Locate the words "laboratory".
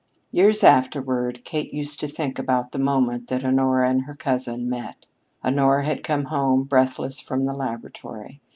7.53-8.41